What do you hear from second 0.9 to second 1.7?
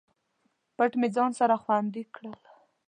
مې ځان سره